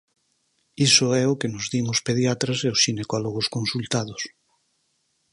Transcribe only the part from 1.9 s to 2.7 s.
os pediatras e